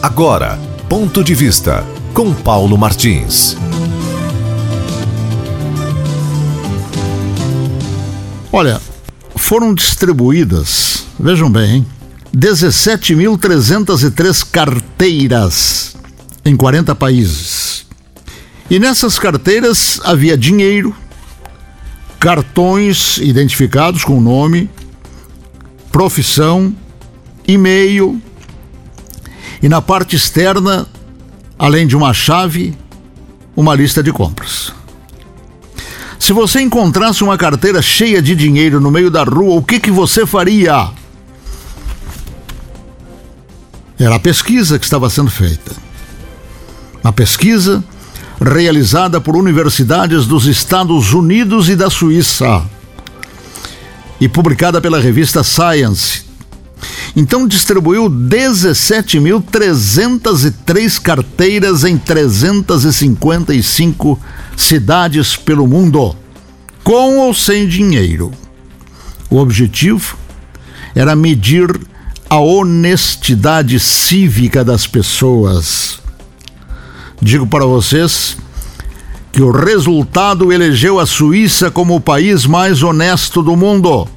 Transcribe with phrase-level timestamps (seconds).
[0.00, 0.56] Agora,
[0.88, 1.84] ponto de vista
[2.14, 3.56] com Paulo Martins.
[8.52, 8.80] Olha,
[9.34, 11.84] foram distribuídas, vejam bem, hein?
[12.32, 15.96] 17.303 carteiras
[16.44, 17.84] em 40 países.
[18.70, 20.94] E nessas carteiras havia dinheiro,
[22.20, 24.70] cartões identificados com nome,
[25.90, 26.72] profissão,
[27.46, 28.22] e-mail
[29.62, 30.86] e na parte externa,
[31.58, 32.76] além de uma chave,
[33.56, 34.72] uma lista de compras.
[36.18, 39.90] Se você encontrasse uma carteira cheia de dinheiro no meio da rua, o que, que
[39.90, 40.90] você faria?
[43.98, 45.72] Era a pesquisa que estava sendo feita.
[47.02, 47.82] A pesquisa
[48.40, 52.62] realizada por universidades dos Estados Unidos e da Suíça
[54.20, 56.27] e publicada pela revista Science.
[57.16, 64.20] Então distribuiu 17.303 carteiras em 355
[64.56, 66.14] cidades pelo mundo,
[66.84, 68.32] com ou sem dinheiro.
[69.30, 70.16] O objetivo
[70.94, 71.70] era medir
[72.30, 76.00] a honestidade cívica das pessoas.
[77.20, 78.36] Digo para vocês
[79.32, 84.08] que o resultado elegeu a Suíça como o país mais honesto do mundo.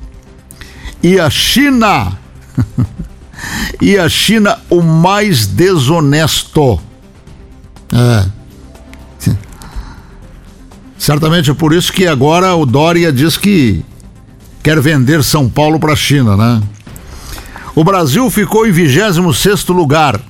[1.01, 2.19] E a China.
[3.81, 6.79] e a China o mais desonesto.
[7.91, 8.41] É.
[10.97, 13.83] Certamente é por isso que agora o Dória diz que
[14.61, 16.61] quer vender São Paulo para a China, né?
[17.73, 20.21] O Brasil ficou em 26 lugar.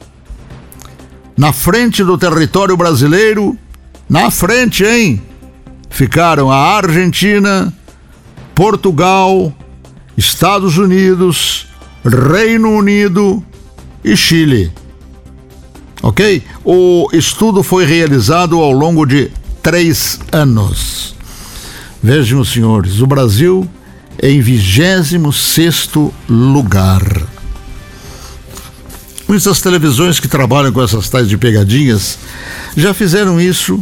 [1.35, 3.57] Na frente do território brasileiro,
[4.07, 5.21] na frente, hein?
[5.89, 7.73] Ficaram a Argentina,
[8.55, 9.51] Portugal,
[10.15, 11.67] Estados Unidos,
[12.03, 13.43] Reino Unido
[14.03, 14.71] e Chile.
[16.01, 16.43] Ok?
[16.65, 19.31] O estudo foi realizado ao longo de
[19.61, 21.15] três anos.
[22.01, 23.69] Vejam, senhores, o Brasil
[24.21, 25.89] em 26
[26.27, 27.01] lugar.
[29.27, 32.17] Muitas televisões que trabalham com essas tais de pegadinhas
[32.75, 33.81] já fizeram isso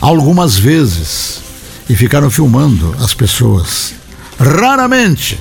[0.00, 1.40] algumas vezes
[1.88, 3.94] e ficaram filmando as pessoas.
[4.38, 5.38] Raramente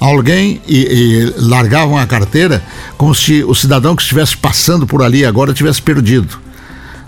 [0.00, 2.62] alguém e, e largavam a carteira
[2.96, 6.38] como se o cidadão que estivesse passando por ali agora tivesse perdido.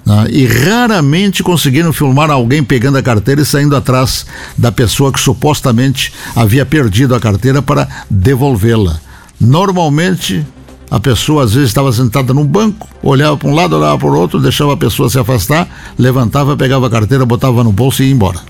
[0.04, 0.26] Né?
[0.30, 6.12] E raramente conseguiram filmar alguém pegando a carteira e saindo atrás da pessoa que supostamente
[6.34, 9.00] havia perdido a carteira para devolvê-la.
[9.40, 10.44] Normalmente,
[10.90, 14.18] a pessoa às vezes estava sentada num banco, olhava para um lado, olhava para o
[14.18, 18.12] outro, deixava a pessoa se afastar, levantava, pegava a carteira, botava no bolso e ia
[18.12, 18.40] embora.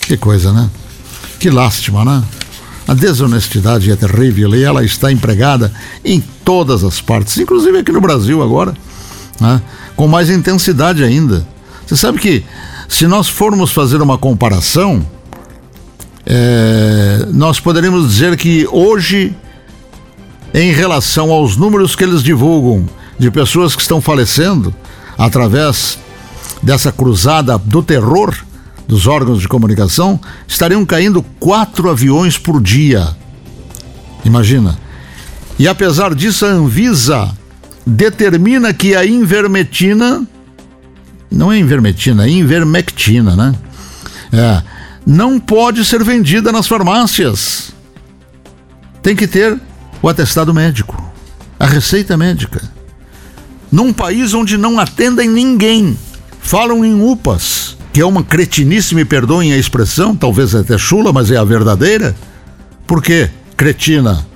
[0.00, 0.68] Que coisa, né?
[1.38, 2.22] Que lástima, né?
[2.86, 5.72] A desonestidade é terrível e ela está empregada
[6.04, 8.74] em todas as partes, inclusive aqui no Brasil agora,
[9.40, 9.62] né?
[9.94, 11.46] com mais intensidade ainda.
[11.86, 12.44] Você sabe que
[12.88, 15.04] se nós formos fazer uma comparação,
[16.26, 19.34] é, nós poderíamos dizer que hoje,
[20.52, 22.88] em relação aos números que eles divulgam
[23.18, 24.74] de pessoas que estão falecendo
[25.16, 25.98] através
[26.62, 28.34] dessa cruzada do terror
[28.86, 33.16] dos órgãos de comunicação, estariam caindo quatro aviões por dia.
[34.24, 34.78] Imagina.
[35.58, 37.30] E apesar disso, a Anvisa
[37.86, 40.26] determina que a invermetina,
[41.30, 43.54] não é invermetina, é invermectina, né?
[44.32, 44.62] É,
[45.06, 47.72] não pode ser vendida nas farmácias.
[49.02, 49.60] Tem que ter
[50.00, 51.12] o atestado médico,
[51.58, 52.62] a receita médica.
[53.70, 55.96] Num país onde não atendem ninguém,
[56.40, 57.61] falam em UPAs,
[57.92, 62.14] que é uma cretinice, me perdoem a expressão, talvez até chula, mas é a verdadeira.
[62.86, 63.30] Por quê?
[63.56, 64.32] Cretina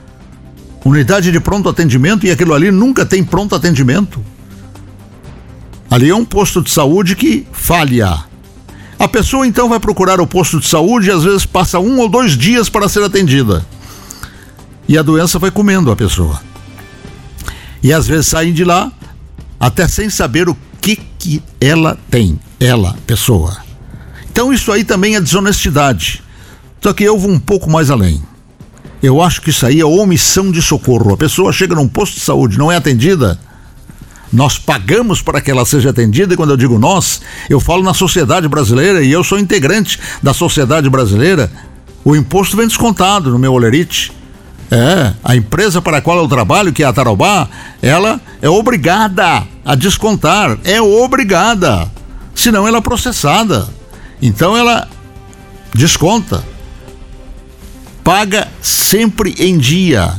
[0.89, 4.25] unidade de pronto atendimento e aquilo ali nunca tem pronto atendimento.
[5.91, 8.25] Ali é um posto de saúde que falha.
[8.99, 12.09] A pessoa então vai procurar o posto de saúde e às vezes passa um ou
[12.09, 13.67] dois dias para ser atendida.
[14.89, 16.41] E a doença vai comendo a pessoa.
[17.83, 18.91] E às vezes saem de lá
[19.59, 23.57] até sem saber o que, que ela tem, ela, pessoa.
[24.31, 26.23] Então isso aí também é desonestidade.
[26.81, 28.23] Só que eu vou um pouco mais além.
[29.03, 31.15] Eu acho que isso aí é omissão de socorro.
[31.15, 33.39] A pessoa chega num posto de saúde, não é atendida.
[34.33, 37.95] Nós pagamos para que ela seja atendida, e quando eu digo nós, eu falo na
[37.95, 41.51] sociedade brasileira e eu sou integrante da sociedade brasileira.
[42.05, 44.13] O imposto vem descontado no meu olerite.
[44.71, 47.49] É, a empresa para a qual eu trabalho, que é a Tarobá,
[47.81, 51.91] ela é obrigada a descontar, é obrigada.
[52.37, 53.69] Senão ela é processada.
[54.23, 54.89] Então ela
[55.75, 56.45] desconta
[58.07, 60.15] paga sempre em dia.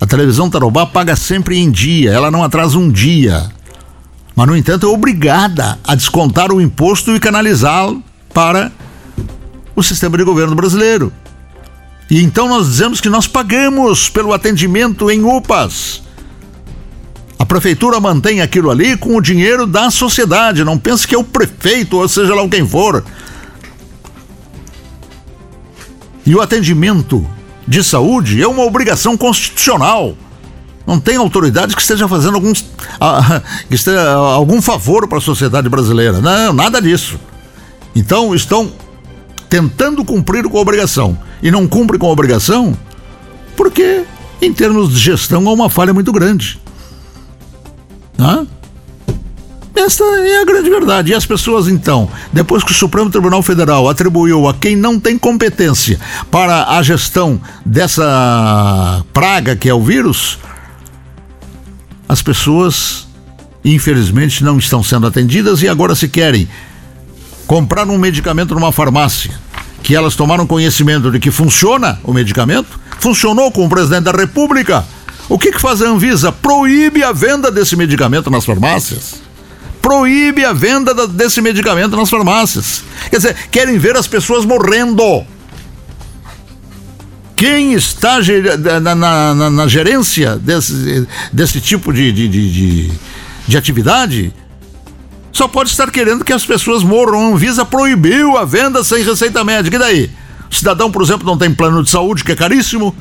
[0.00, 3.50] A televisão Tarobá paga sempre em dia, ela não atrasa um dia.
[4.34, 8.02] Mas, no entanto, é obrigada a descontar o imposto e canalizá-lo
[8.32, 8.72] para
[9.76, 11.12] o sistema de governo brasileiro.
[12.10, 16.02] E então nós dizemos que nós pagamos pelo atendimento em UPAs.
[17.38, 20.64] A prefeitura mantém aquilo ali com o dinheiro da sociedade.
[20.64, 23.04] Não pense que é o prefeito, ou seja lá quem for.
[26.26, 27.26] E o atendimento
[27.66, 30.16] de saúde é uma obrigação constitucional.
[30.86, 32.42] Não tem autoridade que esteja fazendo uh,
[33.68, 36.20] que esteja, uh, algum favor para a sociedade brasileira.
[36.20, 37.18] Não, nada disso.
[37.94, 38.72] Então estão
[39.48, 42.76] tentando cumprir com a obrigação e não cumpre com a obrigação
[43.56, 44.04] porque,
[44.42, 46.60] em termos de gestão, há uma falha muito grande.
[48.18, 48.46] Hã?
[49.74, 51.10] Esta é a grande verdade.
[51.10, 55.18] E as pessoas, então, depois que o Supremo Tribunal Federal atribuiu a quem não tem
[55.18, 55.98] competência
[56.30, 60.38] para a gestão dessa praga que é o vírus,
[62.08, 63.08] as pessoas,
[63.64, 66.48] infelizmente, não estão sendo atendidas e agora se querem
[67.46, 69.32] comprar um medicamento numa farmácia,
[69.82, 74.84] que elas tomaram conhecimento de que funciona o medicamento, funcionou com o presidente da República.
[75.28, 76.30] O que, que faz a Anvisa?
[76.30, 79.22] Proíbe a venda desse medicamento nas farmácias.
[79.80, 82.82] Proíbe a venda da, desse medicamento nas farmácias.
[83.10, 85.24] Quer dizer, querem ver as pessoas morrendo.
[87.36, 88.18] Quem está
[88.80, 92.90] na, na, na, na gerência desse, desse tipo de, de, de,
[93.46, 94.32] de atividade
[95.32, 97.20] só pode estar querendo que as pessoas morram.
[97.20, 99.76] A Anvisa proibiu a venda sem receita médica.
[99.76, 100.10] E daí?
[100.48, 102.94] O cidadão, por exemplo, não tem plano de saúde, que é caríssimo.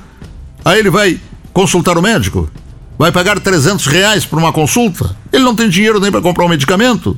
[0.66, 1.20] Aí ele vai
[1.54, 2.50] consultar o médico.
[2.98, 5.16] Vai pagar 300 reais por uma consulta.
[5.32, 7.18] Ele não tem dinheiro nem para comprar um medicamento.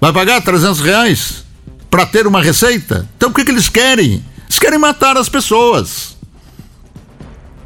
[0.00, 1.44] Vai pagar 300 reais
[1.90, 3.08] para ter uma receita.
[3.16, 4.22] Então o que, que eles querem?
[4.46, 6.18] Eles querem matar as pessoas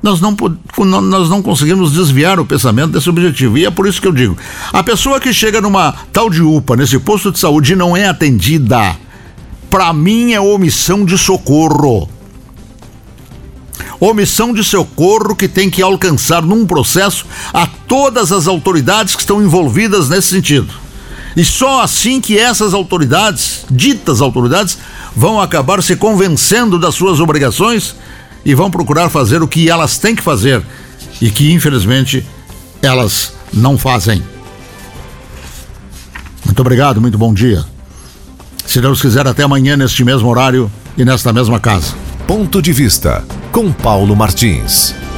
[0.03, 0.37] nós não,
[1.01, 3.57] nós não conseguimos desviar o pensamento desse objetivo.
[3.57, 4.37] E é por isso que eu digo:
[4.73, 8.09] a pessoa que chega numa tal de UPA, nesse posto de saúde, e não é
[8.09, 8.97] atendida,
[9.71, 12.11] para mim é omissão de socorro.
[14.01, 19.43] Omissão de socorro que tem que alcançar num processo a todas as autoridades que estão
[19.43, 20.73] envolvidas nesse sentido.
[21.37, 24.79] E só assim que essas autoridades, ditas autoridades,
[25.17, 27.95] vão acabar se convencendo das suas obrigações
[28.45, 30.63] e vão procurar fazer o que elas têm que fazer
[31.21, 32.27] e que, infelizmente,
[32.83, 34.23] elas não fazem.
[36.45, 37.65] Muito obrigado, muito bom dia.
[38.67, 41.95] Se Deus quiser, até amanhã neste mesmo horário e nesta mesma casa.
[42.27, 45.12] Ponto de vista com Paulo Martins.